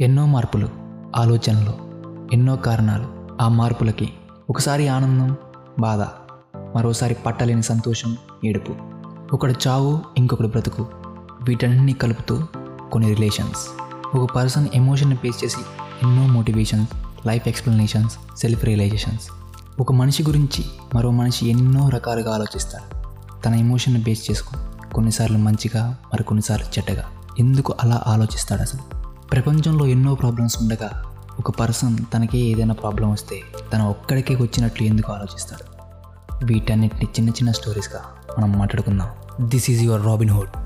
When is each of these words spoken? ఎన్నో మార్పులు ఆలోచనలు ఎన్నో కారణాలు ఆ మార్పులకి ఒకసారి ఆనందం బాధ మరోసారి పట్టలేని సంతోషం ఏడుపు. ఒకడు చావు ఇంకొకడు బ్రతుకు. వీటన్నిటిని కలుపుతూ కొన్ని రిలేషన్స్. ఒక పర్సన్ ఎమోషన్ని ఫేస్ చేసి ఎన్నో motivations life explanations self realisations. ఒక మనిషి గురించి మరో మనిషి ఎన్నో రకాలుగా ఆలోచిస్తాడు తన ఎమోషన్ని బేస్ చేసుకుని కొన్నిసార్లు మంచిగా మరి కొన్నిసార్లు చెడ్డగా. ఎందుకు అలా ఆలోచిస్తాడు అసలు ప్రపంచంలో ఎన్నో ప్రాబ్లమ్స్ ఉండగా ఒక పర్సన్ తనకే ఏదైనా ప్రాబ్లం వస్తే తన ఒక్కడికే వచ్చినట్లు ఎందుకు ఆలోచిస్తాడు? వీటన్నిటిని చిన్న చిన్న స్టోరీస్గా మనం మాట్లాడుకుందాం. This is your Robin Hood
ఎన్నో 0.00 0.26
మార్పులు 0.26 0.68
ఆలోచనలు 1.16 1.72
ఎన్నో 2.32 2.56
కారణాలు 2.56 3.28
ఆ 3.42 3.48
మార్పులకి 3.48 4.12
ఒకసారి 4.50 4.88
ఆనందం 4.88 5.36
బాధ 5.80 6.00
మరోసారి 6.76 7.14
పట్టలేని 7.14 7.62
సంతోషం 7.62 8.16
ఏడుపు. 8.44 8.74
ఒకడు 9.32 9.54
చావు 9.66 10.00
ఇంకొకడు 10.18 10.48
బ్రతుకు. 10.48 10.86
వీటన్నిటిని 11.42 11.92
కలుపుతూ 11.92 12.42
కొన్ని 12.92 13.14
రిలేషన్స్. 13.14 13.82
ఒక 14.16 14.30
పర్సన్ 14.30 14.68
ఎమోషన్ని 14.74 15.16
ఫేస్ 15.16 15.44
చేసి 15.44 15.60
ఎన్నో 16.02 16.26
motivations 16.26 16.90
life 17.26 17.48
explanations 17.48 18.18
self 18.36 18.64
realisations. 18.64 19.28
ఒక 19.80 19.92
మనిషి 19.92 20.22
గురించి 20.22 20.64
మరో 20.94 21.10
మనిషి 21.10 21.48
ఎన్నో 21.48 21.88
రకాలుగా 21.88 22.34
ఆలోచిస్తాడు 22.34 23.00
తన 23.42 23.54
ఎమోషన్ని 23.54 24.02
బేస్ 24.02 24.30
చేసుకుని 24.30 24.92
కొన్నిసార్లు 24.94 25.38
మంచిగా 25.38 25.96
మరి 26.12 26.24
కొన్నిసార్లు 26.24 26.66
చెడ్డగా. 26.66 27.04
ఎందుకు 27.38 27.74
అలా 27.82 28.02
ఆలోచిస్తాడు 28.06 28.62
అసలు 28.62 28.99
ప్రపంచంలో 29.32 29.86
ఎన్నో 29.86 30.14
ప్రాబ్లమ్స్ 30.14 30.62
ఉండగా 30.62 31.02
ఒక 31.38 31.50
పర్సన్ 31.50 31.96
తనకే 32.14 32.38
ఏదైనా 32.38 32.74
ప్రాబ్లం 32.74 33.10
వస్తే 33.10 33.40
తన 33.72 33.82
ఒక్కడికే 33.82 34.34
వచ్చినట్లు 34.34 34.86
ఎందుకు 34.86 35.12
ఆలోచిస్తాడు? 35.12 35.64
వీటన్నిటిని 36.44 37.04
చిన్న 37.04 37.30
చిన్న 37.30 37.50
స్టోరీస్గా 37.50 38.00
మనం 38.38 38.52
మాట్లాడుకుందాం. 38.52 39.08
This 39.48 39.70
is 39.70 39.82
your 39.82 40.06
Robin 40.06 40.30
Hood 40.30 40.59